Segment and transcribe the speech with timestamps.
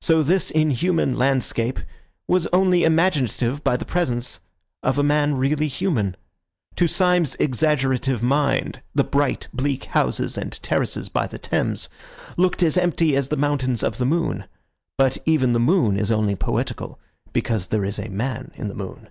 [0.00, 1.78] So this inhuman landscape
[2.26, 4.40] was only imaginative by the presence
[4.82, 6.16] of a man really human.
[6.76, 11.90] To Syme's exaggerative mind the bright, bleak houses and terraces by the Thames
[12.38, 14.46] looked as empty as the mountains of the moon.
[14.96, 16.98] But even the moon is only poetical
[17.34, 19.10] because there is a man in the moon.